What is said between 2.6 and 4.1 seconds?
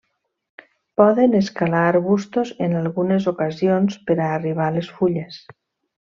en algunes ocasions